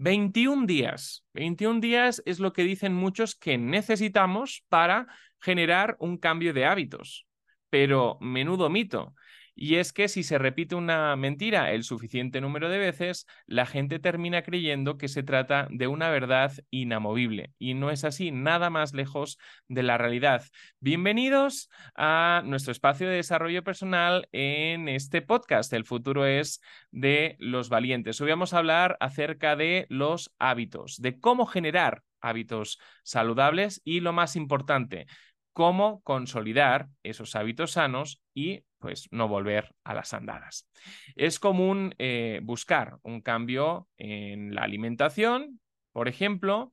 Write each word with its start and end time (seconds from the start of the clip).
21 0.00 0.64
días. 0.64 1.26
21 1.34 1.80
días 1.80 2.22
es 2.24 2.40
lo 2.40 2.54
que 2.54 2.62
dicen 2.62 2.94
muchos 2.94 3.34
que 3.34 3.58
necesitamos 3.58 4.64
para 4.70 5.06
generar 5.38 5.96
un 6.00 6.16
cambio 6.16 6.54
de 6.54 6.64
hábitos. 6.64 7.26
Pero 7.68 8.16
menudo 8.22 8.70
mito. 8.70 9.14
Y 9.62 9.74
es 9.74 9.92
que 9.92 10.08
si 10.08 10.22
se 10.22 10.38
repite 10.38 10.74
una 10.74 11.14
mentira 11.16 11.72
el 11.72 11.84
suficiente 11.84 12.40
número 12.40 12.70
de 12.70 12.78
veces, 12.78 13.26
la 13.44 13.66
gente 13.66 13.98
termina 13.98 14.40
creyendo 14.40 14.96
que 14.96 15.06
se 15.06 15.22
trata 15.22 15.68
de 15.70 15.86
una 15.86 16.08
verdad 16.08 16.50
inamovible. 16.70 17.52
Y 17.58 17.74
no 17.74 17.90
es 17.90 18.04
así, 18.04 18.30
nada 18.30 18.70
más 18.70 18.94
lejos 18.94 19.36
de 19.68 19.82
la 19.82 19.98
realidad. 19.98 20.44
Bienvenidos 20.80 21.68
a 21.94 22.40
nuestro 22.46 22.72
espacio 22.72 23.06
de 23.06 23.16
desarrollo 23.16 23.62
personal 23.62 24.30
en 24.32 24.88
este 24.88 25.20
podcast. 25.20 25.70
El 25.74 25.84
futuro 25.84 26.24
es 26.24 26.62
de 26.90 27.36
los 27.38 27.68
valientes. 27.68 28.18
Hoy 28.22 28.30
vamos 28.30 28.54
a 28.54 28.58
hablar 28.58 28.96
acerca 28.98 29.56
de 29.56 29.84
los 29.90 30.32
hábitos, 30.38 30.96
de 31.02 31.20
cómo 31.20 31.44
generar 31.44 32.02
hábitos 32.22 32.78
saludables 33.02 33.82
y 33.84 34.00
lo 34.00 34.14
más 34.14 34.36
importante, 34.36 35.06
cómo 35.52 36.00
consolidar 36.00 36.88
esos 37.02 37.36
hábitos 37.36 37.72
sanos 37.72 38.22
y 38.32 38.64
pues 38.80 39.08
no 39.12 39.28
volver 39.28 39.74
a 39.84 39.94
las 39.94 40.12
andadas. 40.12 40.68
Es 41.14 41.38
común 41.38 41.94
eh, 41.98 42.40
buscar 42.42 42.98
un 43.02 43.20
cambio 43.20 43.86
en 43.96 44.54
la 44.54 44.62
alimentación, 44.62 45.60
por 45.92 46.08
ejemplo, 46.08 46.72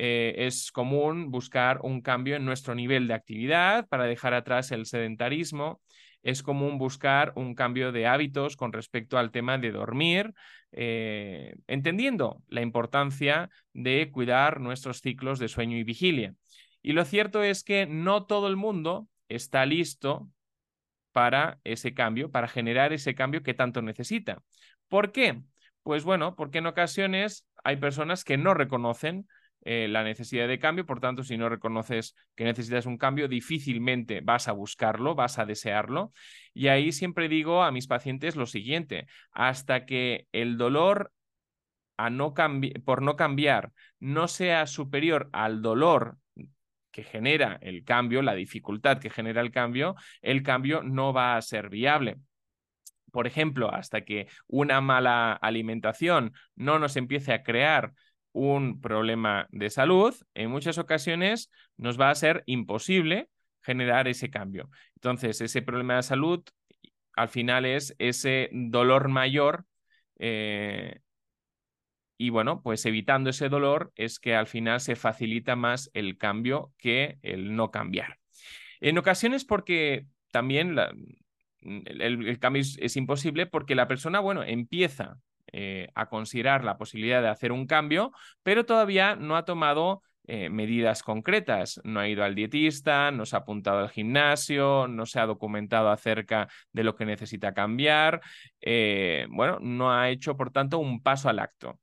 eh, 0.00 0.46
es 0.46 0.70
común 0.70 1.32
buscar 1.32 1.80
un 1.82 2.00
cambio 2.02 2.36
en 2.36 2.44
nuestro 2.44 2.76
nivel 2.76 3.08
de 3.08 3.14
actividad 3.14 3.88
para 3.88 4.04
dejar 4.04 4.32
atrás 4.32 4.70
el 4.70 4.86
sedentarismo. 4.86 5.80
Es 6.22 6.42
común 6.42 6.78
buscar 6.78 7.32
un 7.34 7.54
cambio 7.54 7.90
de 7.90 8.06
hábitos 8.06 8.56
con 8.56 8.72
respecto 8.72 9.18
al 9.18 9.32
tema 9.32 9.58
de 9.58 9.72
dormir, 9.72 10.34
eh, 10.70 11.56
entendiendo 11.66 12.42
la 12.46 12.60
importancia 12.60 13.50
de 13.72 14.10
cuidar 14.12 14.60
nuestros 14.60 15.00
ciclos 15.00 15.40
de 15.40 15.48
sueño 15.48 15.76
y 15.76 15.82
vigilia. 15.82 16.34
Y 16.80 16.92
lo 16.92 17.04
cierto 17.04 17.42
es 17.42 17.64
que 17.64 17.86
no 17.86 18.24
todo 18.24 18.46
el 18.46 18.56
mundo 18.56 19.08
está 19.28 19.66
listo 19.66 20.28
para 21.12 21.58
ese 21.64 21.94
cambio, 21.94 22.30
para 22.30 22.48
generar 22.48 22.92
ese 22.92 23.14
cambio 23.14 23.42
que 23.42 23.54
tanto 23.54 23.82
necesita. 23.82 24.42
¿Por 24.88 25.12
qué? 25.12 25.42
Pues 25.82 26.04
bueno, 26.04 26.36
porque 26.36 26.58
en 26.58 26.66
ocasiones 26.66 27.46
hay 27.64 27.76
personas 27.76 28.24
que 28.24 28.36
no 28.36 28.54
reconocen 28.54 29.26
eh, 29.62 29.88
la 29.88 30.04
necesidad 30.04 30.46
de 30.48 30.58
cambio, 30.58 30.86
por 30.86 31.00
tanto, 31.00 31.24
si 31.24 31.36
no 31.36 31.48
reconoces 31.48 32.14
que 32.36 32.44
necesitas 32.44 32.86
un 32.86 32.96
cambio, 32.96 33.28
difícilmente 33.28 34.20
vas 34.20 34.48
a 34.48 34.52
buscarlo, 34.52 35.14
vas 35.14 35.38
a 35.38 35.46
desearlo. 35.46 36.12
Y 36.54 36.68
ahí 36.68 36.92
siempre 36.92 37.28
digo 37.28 37.62
a 37.62 37.72
mis 37.72 37.86
pacientes 37.86 38.36
lo 38.36 38.46
siguiente, 38.46 39.06
hasta 39.32 39.84
que 39.84 40.26
el 40.32 40.56
dolor 40.56 41.12
a 41.96 42.10
no 42.10 42.32
por 42.84 43.02
no 43.02 43.16
cambiar 43.16 43.72
no 43.98 44.28
sea 44.28 44.66
superior 44.66 45.28
al 45.32 45.62
dolor 45.62 46.16
que 46.90 47.02
genera 47.02 47.58
el 47.60 47.84
cambio, 47.84 48.22
la 48.22 48.34
dificultad 48.34 48.98
que 48.98 49.10
genera 49.10 49.40
el 49.40 49.50
cambio, 49.50 49.94
el 50.22 50.42
cambio 50.42 50.82
no 50.82 51.12
va 51.12 51.36
a 51.36 51.42
ser 51.42 51.68
viable. 51.68 52.16
Por 53.12 53.26
ejemplo, 53.26 53.72
hasta 53.72 54.02
que 54.02 54.28
una 54.46 54.80
mala 54.80 55.32
alimentación 55.32 56.32
no 56.56 56.78
nos 56.78 56.96
empiece 56.96 57.32
a 57.32 57.42
crear 57.42 57.92
un 58.32 58.80
problema 58.80 59.48
de 59.50 59.70
salud, 59.70 60.14
en 60.34 60.50
muchas 60.50 60.78
ocasiones 60.78 61.50
nos 61.76 61.98
va 61.98 62.10
a 62.10 62.14
ser 62.14 62.42
imposible 62.46 63.28
generar 63.62 64.08
ese 64.08 64.30
cambio. 64.30 64.70
Entonces, 64.96 65.40
ese 65.40 65.62
problema 65.62 65.96
de 65.96 66.02
salud 66.02 66.44
al 67.14 67.28
final 67.28 67.64
es 67.64 67.94
ese 67.98 68.48
dolor 68.52 69.08
mayor 69.08 69.64
eh, 70.18 71.00
y 72.18 72.30
bueno, 72.30 72.60
pues 72.62 72.84
evitando 72.84 73.30
ese 73.30 73.48
dolor 73.48 73.92
es 73.94 74.18
que 74.18 74.34
al 74.34 74.48
final 74.48 74.80
se 74.80 74.96
facilita 74.96 75.54
más 75.54 75.88
el 75.94 76.18
cambio 76.18 76.72
que 76.76 77.18
el 77.22 77.54
no 77.54 77.70
cambiar. 77.70 78.18
En 78.80 78.98
ocasiones 78.98 79.44
porque 79.44 80.06
también 80.32 80.76
el, 81.60 82.38
cambio 82.40 82.62
es, 82.62 82.96
imposible 82.96 83.46
porque 83.46 83.76
la 83.76 83.86
persona, 83.86 84.18
bueno, 84.18 84.42
empieza 84.42 85.18
eh, 85.52 85.88
a 85.94 86.08
considerar 86.08 86.64
la 86.64 86.76
posibilidad 86.76 87.22
de 87.22 87.28
hacer 87.28 87.52
un 87.52 87.66
cambio, 87.66 88.12
pero 88.42 88.66
todavía 88.66 89.14
no 89.14 89.36
ha 89.36 89.44
tomado 89.44 90.02
eh, 90.28 90.50
medidas 90.50 91.02
concretas. 91.02 91.80
No 91.84 92.00
ha 92.00 92.08
ido 92.08 92.22
al 92.22 92.34
dietista, 92.34 93.10
no 93.10 93.24
se 93.24 93.34
ha 93.34 93.40
apuntado 93.40 93.78
al 93.78 93.88
gimnasio, 93.88 94.86
no 94.86 95.06
se 95.06 95.20
ha 95.20 95.26
documentado 95.26 95.90
acerca 95.90 96.48
de 96.72 96.84
lo 96.84 96.94
que 96.94 97.06
necesita 97.06 97.54
cambiar. 97.54 98.20
Eh, 98.60 99.26
bueno, 99.30 99.58
no 99.60 99.90
ha 99.90 100.10
hecho, 100.10 100.36
por 100.36 100.50
tanto, 100.50 100.78
un 100.78 101.02
paso 101.02 101.30
al 101.30 101.38
acto. 101.38 101.80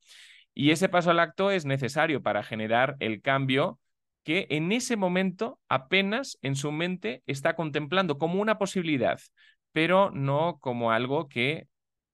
Y 0.54 0.70
ese 0.70 0.90
paso 0.90 1.10
al 1.12 1.20
acto 1.20 1.50
es 1.50 1.66
necesario 1.66 2.22
para 2.22 2.44
generar 2.44 2.96
el 3.00 3.22
cambio 3.22 3.80
que 4.24 4.46
en 4.52 4.72
ese 4.72 4.96
momento 4.96 5.60
apenas 5.68 6.38
en 6.44 6.56
su 6.56 6.72
mente 6.72 7.24
está 7.26 7.56
contemplando 7.56 8.20
como 8.20 8.40
una 8.42 8.60
posibilidad, 8.60 9.20
pero 9.72 10.12
no 10.12 10.60
como 10.60 10.92
algo 10.92 11.30
que 11.30 11.68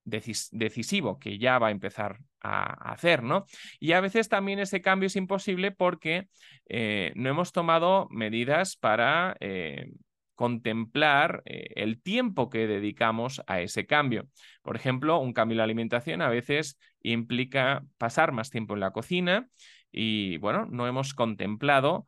decisivo 0.04 1.20
que 1.20 1.38
ya 1.38 1.60
va 1.60 1.68
a 1.68 1.72
empezar 1.72 2.20
a 2.42 2.92
hacer, 2.92 3.24
¿no? 3.24 3.46
Y 3.80 3.94
a 3.94 4.02
veces 4.02 4.30
también 4.30 4.60
ese 4.60 4.82
cambio 4.82 5.08
es 5.08 5.16
imposible 5.16 5.72
porque 5.72 6.28
eh, 6.68 7.12
no 7.16 7.30
hemos 7.30 7.52
tomado 7.52 8.08
medidas 8.10 8.76
para 8.78 9.36
eh, 9.40 9.92
contemplar 10.36 11.44
eh, 11.46 11.70
el 11.76 12.02
tiempo 12.02 12.50
que 12.50 12.68
dedicamos 12.68 13.42
a 13.48 13.62
ese 13.62 13.86
cambio. 13.86 14.28
Por 14.64 14.76
ejemplo, 14.76 15.20
un 15.20 15.34
cambio 15.34 15.54
en 15.54 15.58
la 15.60 15.64
alimentación 15.66 16.22
a 16.22 16.30
veces 16.30 16.80
implica 17.04 17.84
pasar 17.98 18.32
más 18.32 18.50
tiempo 18.50 18.74
en 18.74 18.80
la 18.80 18.92
cocina 18.92 19.48
y, 19.92 20.38
bueno, 20.38 20.66
no 20.66 20.88
hemos 20.88 21.14
contemplado 21.14 22.08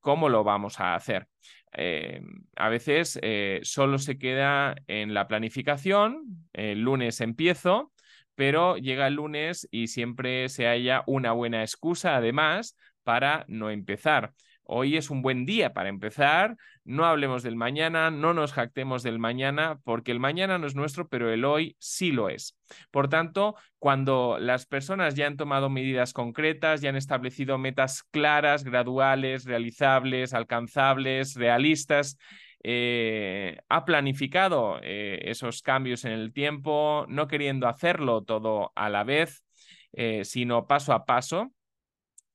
cómo 0.00 0.28
lo 0.28 0.44
vamos 0.44 0.80
a 0.80 0.94
hacer. 0.94 1.28
Eh, 1.72 2.20
a 2.56 2.68
veces 2.68 3.18
solo 3.62 3.98
se 3.98 4.18
queda 4.18 4.74
en 4.86 5.14
la 5.14 5.28
planificación, 5.28 6.48
el 6.52 6.80
lunes 6.80 7.20
empiezo, 7.20 7.92
pero 8.34 8.76
llega 8.76 9.06
el 9.06 9.14
lunes 9.14 9.68
y 9.70 9.88
siempre 9.88 10.48
se 10.48 10.68
haya 10.68 11.02
una 11.06 11.32
buena 11.32 11.62
excusa 11.62 12.16
además 12.16 12.76
para 13.02 13.44
no 13.48 13.70
empezar. 13.70 14.32
Hoy 14.70 14.98
es 14.98 15.08
un 15.08 15.22
buen 15.22 15.46
día 15.46 15.72
para 15.72 15.88
empezar. 15.88 16.54
No 16.84 17.06
hablemos 17.06 17.42
del 17.42 17.56
mañana, 17.56 18.10
no 18.10 18.34
nos 18.34 18.52
jactemos 18.52 19.02
del 19.02 19.18
mañana, 19.18 19.80
porque 19.82 20.12
el 20.12 20.20
mañana 20.20 20.58
no 20.58 20.66
es 20.66 20.74
nuestro, 20.74 21.08
pero 21.08 21.32
el 21.32 21.46
hoy 21.46 21.74
sí 21.78 22.12
lo 22.12 22.28
es. 22.28 22.54
Por 22.90 23.08
tanto, 23.08 23.54
cuando 23.78 24.36
las 24.38 24.66
personas 24.66 25.14
ya 25.14 25.26
han 25.26 25.38
tomado 25.38 25.70
medidas 25.70 26.12
concretas, 26.12 26.82
ya 26.82 26.90
han 26.90 26.96
establecido 26.96 27.56
metas 27.56 28.02
claras, 28.02 28.62
graduales, 28.62 29.46
realizables, 29.46 30.34
alcanzables, 30.34 31.34
realistas, 31.34 32.18
eh, 32.62 33.56
ha 33.70 33.86
planificado 33.86 34.80
eh, 34.82 35.20
esos 35.30 35.62
cambios 35.62 36.04
en 36.04 36.12
el 36.12 36.34
tiempo, 36.34 37.06
no 37.08 37.26
queriendo 37.26 37.68
hacerlo 37.68 38.22
todo 38.22 38.72
a 38.74 38.90
la 38.90 39.02
vez, 39.02 39.44
eh, 39.92 40.26
sino 40.26 40.66
paso 40.66 40.92
a 40.92 41.06
paso, 41.06 41.52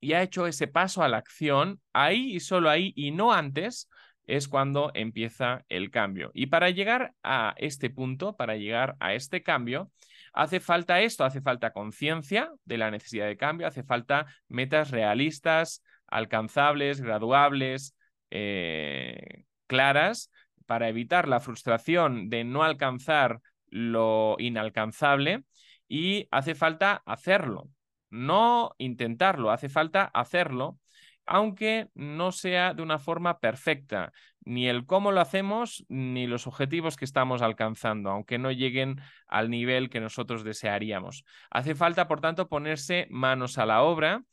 y 0.03 0.13
ha 0.13 0.21
hecho 0.21 0.47
ese 0.47 0.67
paso 0.67 1.01
a 1.01 1.07
la 1.07 1.17
acción, 1.17 1.79
ahí 1.93 2.35
y 2.35 2.39
solo 2.41 2.69
ahí 2.69 2.91
y 2.95 3.11
no 3.11 3.31
antes, 3.31 3.89
es 4.25 4.47
cuando 4.47 4.91
empieza 4.93 5.65
el 5.69 5.91
cambio. 5.91 6.31
Y 6.33 6.47
para 6.47 6.69
llegar 6.69 7.13
a 7.23 7.53
este 7.57 7.89
punto, 7.89 8.35
para 8.35 8.55
llegar 8.57 8.95
a 8.99 9.13
este 9.13 9.43
cambio, 9.43 9.91
hace 10.33 10.59
falta 10.59 11.01
esto, 11.01 11.23
hace 11.23 11.41
falta 11.41 11.71
conciencia 11.71 12.51
de 12.65 12.77
la 12.77 12.91
necesidad 12.91 13.27
de 13.27 13.37
cambio, 13.37 13.65
hace 13.65 13.83
falta 13.83 14.25
metas 14.49 14.91
realistas, 14.91 15.83
alcanzables, 16.07 17.01
graduables, 17.01 17.95
eh, 18.29 19.45
claras, 19.67 20.31
para 20.65 20.89
evitar 20.89 21.27
la 21.27 21.39
frustración 21.39 22.29
de 22.29 22.43
no 22.43 22.63
alcanzar 22.63 23.39
lo 23.67 24.35
inalcanzable 24.39 25.43
y 25.87 26.27
hace 26.31 26.55
falta 26.55 27.01
hacerlo 27.05 27.69
no 28.13 28.75
intentarlo, 28.77 29.49
hace 29.49 29.69
falta 29.69 30.03
hacerlo, 30.13 30.77
aunque 31.25 31.89
no 31.95 32.31
sea 32.31 32.75
de 32.75 32.83
una 32.83 32.99
forma 32.99 33.39
perfecta, 33.39 34.11
ni 34.45 34.67
el 34.67 34.85
cómo 34.85 35.11
lo 35.11 35.19
hacemos, 35.19 35.83
ni 35.89 36.27
los 36.27 36.45
objetivos 36.45 36.95
que 36.95 37.05
estamos 37.05 37.41
alcanzando, 37.41 38.11
aunque 38.11 38.37
no 38.37 38.51
lleguen 38.51 39.01
al 39.27 39.49
nivel 39.49 39.89
que 39.89 39.99
nosotros 39.99 40.43
desearíamos. 40.43 41.23
Hace 41.49 41.73
falta, 41.73 42.07
por 42.07 42.21
tanto, 42.21 42.49
ponerse 42.49 43.07
manos 43.09 43.57
a 43.57 43.65
la 43.65 43.81
obra. 43.81 44.23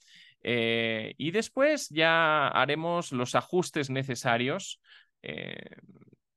Eh, 0.42 1.14
y 1.16 1.30
después 1.30 1.88
ya 1.90 2.48
haremos 2.48 3.12
los 3.12 3.34
ajustes 3.34 3.88
necesarios 3.88 4.80
eh, 5.22 5.76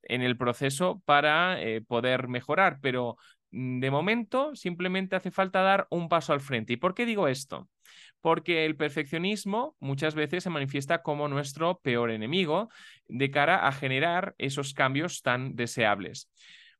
en 0.02 0.22
el 0.22 0.36
proceso 0.36 1.02
para 1.04 1.60
eh, 1.60 1.80
poder 1.80 2.28
mejorar, 2.28 2.78
pero 2.80 3.16
de 3.54 3.90
momento, 3.92 4.56
simplemente 4.56 5.14
hace 5.14 5.30
falta 5.30 5.62
dar 5.62 5.86
un 5.88 6.08
paso 6.08 6.32
al 6.32 6.40
frente. 6.40 6.72
¿Y 6.72 6.76
por 6.76 6.92
qué 6.92 7.06
digo 7.06 7.28
esto? 7.28 7.68
Porque 8.20 8.64
el 8.64 8.74
perfeccionismo 8.74 9.76
muchas 9.78 10.16
veces 10.16 10.42
se 10.42 10.50
manifiesta 10.50 11.02
como 11.02 11.28
nuestro 11.28 11.78
peor 11.78 12.10
enemigo 12.10 12.68
de 13.06 13.30
cara 13.30 13.68
a 13.68 13.70
generar 13.70 14.34
esos 14.38 14.74
cambios 14.74 15.22
tan 15.22 15.54
deseables. 15.54 16.28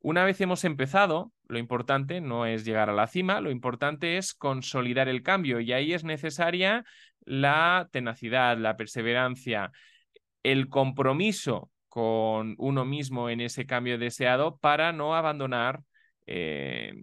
Una 0.00 0.24
vez 0.24 0.40
hemos 0.40 0.64
empezado, 0.64 1.32
lo 1.46 1.58
importante 1.58 2.20
no 2.20 2.44
es 2.44 2.64
llegar 2.64 2.90
a 2.90 2.94
la 2.94 3.06
cima, 3.06 3.40
lo 3.40 3.52
importante 3.52 4.16
es 4.16 4.34
consolidar 4.34 5.08
el 5.08 5.22
cambio 5.22 5.60
y 5.60 5.72
ahí 5.72 5.92
es 5.92 6.02
necesaria 6.02 6.84
la 7.20 7.88
tenacidad, 7.92 8.58
la 8.58 8.76
perseverancia, 8.76 9.70
el 10.42 10.68
compromiso 10.68 11.70
con 11.88 12.56
uno 12.58 12.84
mismo 12.84 13.30
en 13.30 13.40
ese 13.40 13.64
cambio 13.64 13.96
deseado 13.96 14.56
para 14.56 14.92
no 14.92 15.14
abandonar 15.14 15.84
eh, 16.26 16.94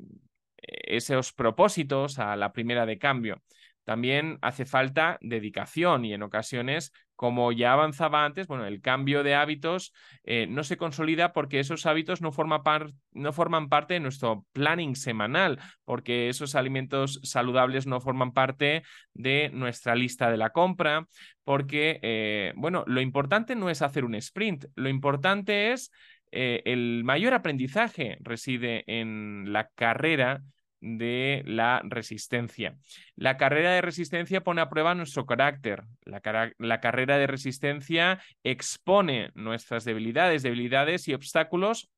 esos 0.57 1.33
propósitos 1.33 2.19
a 2.19 2.35
la 2.35 2.51
primera 2.53 2.85
de 2.85 2.97
cambio. 2.97 3.41
También 3.83 4.37
hace 4.41 4.65
falta 4.65 5.17
dedicación 5.21 6.05
y 6.05 6.13
en 6.13 6.21
ocasiones, 6.21 6.93
como 7.15 7.51
ya 7.51 7.73
avanzaba 7.73 8.25
antes, 8.25 8.45
bueno, 8.45 8.65
el 8.65 8.79
cambio 8.79 9.23
de 9.23 9.33
hábitos 9.33 9.91
eh, 10.23 10.45
no 10.47 10.63
se 10.63 10.77
consolida 10.77 11.33
porque 11.33 11.59
esos 11.59 11.85
hábitos 11.87 12.21
no, 12.21 12.31
forman 12.31 12.63
parte 12.63 13.93
de 13.95 13.99
nuestro 13.99 14.45
planning 14.53 14.95
semanal, 14.95 15.59
porque 15.83 16.29
esos 16.29 16.53
alimentos 16.53 17.19
saludables 17.23 17.87
no 17.87 17.99
forman 18.01 18.33
parte 18.33 18.83
de 19.13 19.49
nuestra 19.51 19.95
lista 19.95 20.29
de 20.29 20.37
la 20.37 20.51
compra, 20.51 21.07
porque, 21.43 21.99
eh, 22.03 22.53
bueno, 22.55 22.83
lo 22.85 23.01
importante 23.01 23.55
no 23.55 23.69
es 23.71 23.81
hacer 23.81 24.05
un 24.05 24.13
sprint, 24.15 24.65
lo 24.75 24.89
importante 24.89 25.71
es 25.71 25.91
eh, 26.31 26.61
el 26.65 27.03
mayor 27.03 27.33
aprendizaje 27.33 28.17
reside 28.21 28.83
en 28.87 29.51
la 29.51 29.69
carrera 29.75 30.41
de 30.81 31.43
la 31.45 31.81
resistencia. 31.83 32.75
La 33.15 33.37
carrera 33.37 33.71
de 33.71 33.81
resistencia 33.81 34.41
pone 34.41 34.61
a 34.61 34.69
prueba 34.69 34.95
nuestro 34.95 35.25
carácter. 35.25 35.83
La, 36.03 36.21
la, 36.57 36.81
carrera 36.81 37.17
de 37.17 37.27
resistencia 37.27 38.19
expone 38.43 39.29
nuestras 39.35 39.85
debilidades, 39.85 40.41
debilidades 40.41 41.07
y 41.07 41.13
obstáculos 41.13 41.89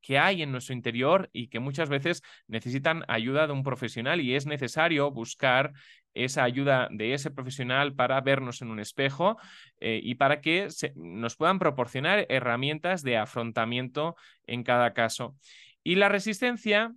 que 0.00 0.18
hay 0.18 0.42
en 0.42 0.52
nuestro 0.52 0.74
interior 0.74 1.28
y 1.32 1.48
que 1.48 1.58
muchas 1.58 1.88
veces 1.88 2.22
necesitan 2.46 3.04
ayuda 3.08 3.46
de 3.46 3.52
un 3.52 3.62
profesional 3.62 4.20
y 4.20 4.34
es 4.34 4.46
necesario 4.46 5.10
buscar 5.10 5.72
esa 6.16 6.44
ayuda 6.44 6.88
de 6.90 7.12
ese 7.12 7.30
profesional 7.30 7.94
para 7.94 8.20
vernos 8.20 8.62
en 8.62 8.70
un 8.70 8.80
espejo 8.80 9.36
eh, 9.80 10.00
y 10.02 10.14
para 10.14 10.40
que 10.40 10.68
nos 10.94 11.36
puedan 11.36 11.58
proporcionar 11.58 12.26
herramientas 12.28 13.02
de 13.02 13.18
afrontamiento 13.18 14.16
en 14.46 14.62
cada 14.62 14.94
caso. 14.94 15.36
Y 15.84 15.96
la 15.96 16.08
resistencia 16.08 16.94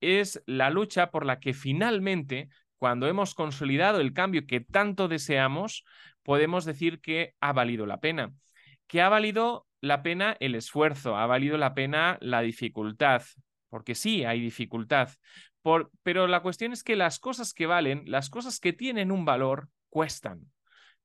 es 0.00 0.42
la 0.46 0.70
lucha 0.70 1.10
por 1.10 1.26
la 1.26 1.40
que 1.40 1.52
finalmente, 1.52 2.48
cuando 2.78 3.06
hemos 3.06 3.34
consolidado 3.34 4.00
el 4.00 4.12
cambio 4.12 4.46
que 4.46 4.60
tanto 4.60 5.08
deseamos, 5.08 5.84
podemos 6.22 6.64
decir 6.64 7.00
que 7.00 7.34
ha 7.40 7.52
valido 7.52 7.86
la 7.86 8.00
pena, 8.00 8.32
que 8.86 9.02
ha 9.02 9.08
valido 9.08 9.67
la 9.80 10.02
pena 10.02 10.36
el 10.40 10.54
esfuerzo, 10.54 11.16
ha 11.16 11.26
valido 11.26 11.56
la 11.58 11.74
pena 11.74 12.18
la 12.20 12.40
dificultad, 12.40 13.22
porque 13.68 13.94
sí 13.94 14.24
hay 14.24 14.40
dificultad, 14.40 15.10
pero 16.02 16.26
la 16.26 16.40
cuestión 16.40 16.72
es 16.72 16.82
que 16.82 16.96
las 16.96 17.18
cosas 17.18 17.52
que 17.52 17.66
valen, 17.66 18.04
las 18.06 18.30
cosas 18.30 18.60
que 18.60 18.72
tienen 18.72 19.12
un 19.12 19.24
valor, 19.24 19.68
cuestan. 19.88 20.50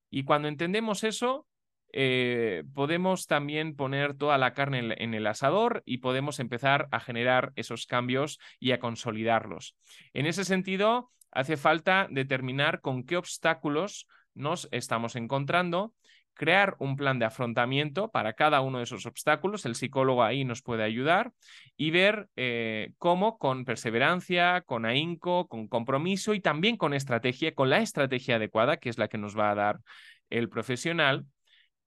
Y 0.10 0.24
cuando 0.24 0.48
entendemos 0.48 1.04
eso, 1.04 1.48
eh, 1.92 2.64
podemos 2.74 3.28
también 3.28 3.76
poner 3.76 4.16
toda 4.16 4.38
la 4.38 4.54
carne 4.54 4.96
en, 4.98 5.14
el 5.14 5.28
asador 5.28 5.84
y 5.86 6.00
podemos 6.00 6.40
empezar 6.40 6.88
a 6.92 7.00
generar 7.00 7.52
esos 7.56 7.86
cambios 7.86 8.40
y 8.60 8.72
a 8.72 8.80
consolidarlos. 8.80 9.76
En 10.14 10.26
ese 10.26 10.44
sentido, 10.44 11.12
hace 11.32 11.58
falta 11.58 12.08
determinar 12.10 12.82
con 12.82 13.04
qué 13.04 13.18
obstáculos 13.18 14.08
nos 14.34 14.68
estamos 14.72 15.16
encontrando, 15.16 15.94
crear 16.34 16.76
un 16.80 16.96
plan 16.96 17.20
de 17.20 17.26
afrontamiento 17.26 18.10
para 18.10 18.34
cada 18.34 18.62
uno 18.62 18.80
de 18.80 18.86
esos 18.86 19.06
obstáculos. 19.06 19.66
El 19.66 19.76
psicólogo 19.76 20.24
ahí 20.24 20.46
nos 20.46 20.62
puede 20.62 20.84
ayudar 20.84 21.32
y 21.78 21.92
ver 21.92 22.30
eh, 22.36 22.92
cómo 22.98 23.38
con 23.38 23.66
perseverancia, 23.66 24.62
con 24.62 24.86
ahínco, 24.86 25.48
con 25.48 25.68
compromiso 25.68 26.34
y 26.34 26.42
también 26.42 26.78
con 26.78 26.94
estrategia, 26.94 27.54
con 27.54 27.70
la 27.70 27.80
estrategia 27.80 28.38
adecuada, 28.38 28.78
que 28.78 28.90
es 28.90 28.98
la 28.98 29.08
que 29.08 29.18
nos 29.18 29.38
va 29.38 29.52
a 29.52 29.56
dar 29.56 29.80
el 30.30 30.50
profesional, 30.50 31.26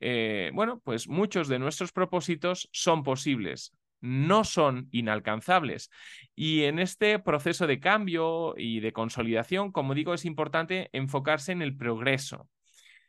eh, 0.00 0.50
bueno, 0.54 0.80
pues 0.84 1.08
muchos 1.08 1.48
de 1.48 1.58
nuestros 1.58 1.92
propósitos 1.92 2.68
son 2.72 3.02
posibles, 3.02 3.72
no 4.00 4.44
son 4.44 4.88
inalcanzables. 4.92 5.90
Y 6.34 6.64
en 6.64 6.78
este 6.78 7.18
proceso 7.18 7.66
de 7.66 7.80
cambio 7.80 8.54
y 8.56 8.80
de 8.80 8.92
consolidación, 8.92 9.72
como 9.72 9.94
digo, 9.94 10.14
es 10.14 10.24
importante 10.24 10.90
enfocarse 10.92 11.52
en 11.52 11.62
el 11.62 11.76
progreso, 11.76 12.48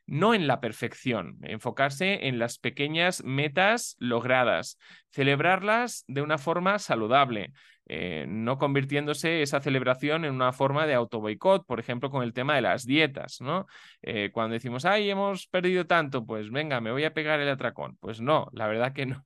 no 0.07 0.33
en 0.33 0.47
la 0.47 0.59
perfección, 0.59 1.37
enfocarse 1.43 2.27
en 2.27 2.39
las 2.39 2.57
pequeñas 2.57 3.23
metas 3.23 3.95
logradas, 3.99 4.79
celebrarlas 5.11 6.05
de 6.07 6.21
una 6.21 6.37
forma 6.37 6.79
saludable, 6.79 7.51
eh, 7.89 8.25
no 8.27 8.57
convirtiéndose 8.57 9.41
esa 9.41 9.61
celebración 9.61 10.25
en 10.25 10.33
una 10.33 10.51
forma 10.51 10.87
de 10.87 10.93
auto 10.93 11.21
boicot, 11.21 11.65
por 11.65 11.79
ejemplo, 11.79 12.09
con 12.09 12.23
el 12.23 12.33
tema 12.33 12.55
de 12.55 12.61
las 12.61 12.85
dietas, 12.85 13.39
¿no? 13.39 13.67
Eh, 14.01 14.29
cuando 14.33 14.53
decimos, 14.53 14.85
ay, 14.85 15.09
hemos 15.09 15.47
perdido 15.47 15.85
tanto, 15.85 16.25
pues 16.25 16.51
venga, 16.51 16.81
me 16.81 16.91
voy 16.91 17.05
a 17.05 17.13
pegar 17.13 17.39
el 17.39 17.49
atracón. 17.49 17.97
Pues 17.99 18.19
no, 18.19 18.49
la 18.51 18.67
verdad 18.67 18.93
que 18.93 19.05
no. 19.05 19.25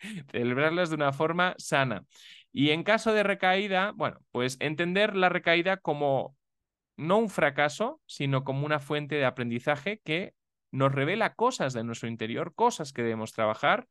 Celebrarlas 0.32 0.90
de 0.90 0.96
una 0.96 1.12
forma 1.12 1.54
sana. 1.58 2.04
Y 2.52 2.70
en 2.70 2.82
caso 2.82 3.12
de 3.12 3.22
recaída, 3.22 3.92
bueno, 3.94 4.18
pues 4.32 4.56
entender 4.60 5.16
la 5.16 5.28
recaída 5.28 5.76
como 5.76 6.36
no 7.00 7.18
un 7.18 7.30
fracaso, 7.30 8.00
sino 8.06 8.44
como 8.44 8.66
una 8.66 8.78
fuente 8.78 9.16
de 9.16 9.24
aprendizaje 9.24 10.00
que 10.04 10.34
nos 10.70 10.92
revela 10.92 11.34
cosas 11.34 11.72
de 11.72 11.82
nuestro 11.82 12.08
interior, 12.08 12.54
cosas 12.54 12.92
que 12.92 13.02
debemos 13.02 13.32
trabajar 13.32 13.88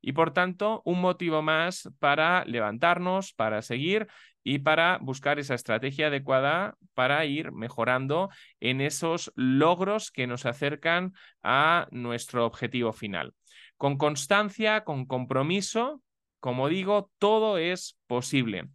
y 0.00 0.12
por 0.12 0.32
tanto 0.32 0.82
un 0.84 1.00
motivo 1.00 1.42
más 1.42 1.90
para 1.98 2.44
levantarnos, 2.44 3.32
para 3.32 3.62
seguir 3.62 4.06
y 4.42 4.58
para 4.58 4.98
buscar 5.00 5.38
esa 5.38 5.54
estrategia 5.54 6.08
adecuada 6.08 6.76
para 6.94 7.24
ir 7.24 7.52
mejorando 7.52 8.28
en 8.60 8.80
esos 8.80 9.32
logros 9.34 10.10
que 10.10 10.26
nos 10.26 10.46
acercan 10.46 11.14
a 11.42 11.88
nuestro 11.90 12.46
objetivo 12.46 12.92
final. 12.92 13.34
Con 13.76 13.96
constancia, 13.96 14.84
con 14.84 15.06
compromiso, 15.06 16.02
como 16.38 16.68
digo, 16.68 17.10
todo 17.18 17.56
es 17.58 17.98
posible. 18.06 18.68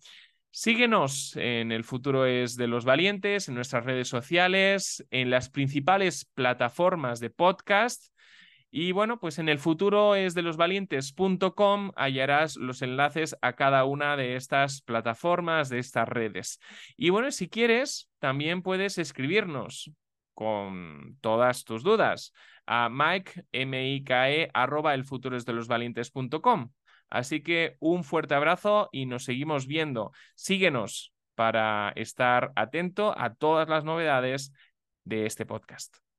Síguenos 0.51 1.35
en 1.35 1.71
El 1.71 1.83
futuro 1.83 2.25
es 2.25 2.55
de 2.55 2.67
los 2.67 2.83
valientes, 2.83 3.47
en 3.47 3.55
nuestras 3.55 3.85
redes 3.85 4.07
sociales, 4.07 5.05
en 5.11 5.29
las 5.29 5.49
principales 5.49 6.25
plataformas 6.33 7.19
de 7.19 7.29
podcast. 7.29 8.11
Y 8.71 8.91
bueno, 8.91 9.19
pues 9.19 9.39
en 9.39 9.47
el 9.47 9.59
futuro 9.59 10.15
es 10.15 10.33
de 10.33 10.41
los 10.41 10.57
valientes.com 10.57 11.91
hallarás 11.95 12.55
los 12.55 12.81
enlaces 12.81 13.35
a 13.41 13.53
cada 13.53 13.85
una 13.85 14.15
de 14.15 14.35
estas 14.35 14.81
plataformas, 14.81 15.69
de 15.69 15.79
estas 15.79 16.07
redes. 16.07 16.59
Y 16.97 17.09
bueno, 17.09 17.31
si 17.31 17.47
quieres, 17.47 18.09
también 18.19 18.61
puedes 18.61 18.97
escribirnos 18.97 19.91
con 20.33 21.17
todas 21.21 21.63
tus 21.63 21.83
dudas 21.83 22.31
a 22.65 22.89
mike, 22.89 23.43
m 23.51 23.95
i 23.95 24.03
k 24.03 24.29
-E, 24.29 24.49
arroba 24.53 24.93
el 24.93 25.03
futuro 25.03 25.35
es 25.35 25.45
de 25.45 25.53
los 25.53 25.67
valientes.com. 25.67 26.69
Así 27.09 27.41
que 27.41 27.75
un 27.79 28.03
fuerte 28.03 28.35
abrazo 28.35 28.89
y 28.91 29.05
nos 29.05 29.23
seguimos 29.23 29.67
viendo. 29.67 30.11
Síguenos 30.35 31.13
para 31.35 31.93
estar 31.95 32.51
atento 32.55 33.17
a 33.17 33.33
todas 33.33 33.69
las 33.69 33.83
novedades 33.85 34.51
de 35.05 35.25
este 35.25 35.45
podcast. 35.45 35.99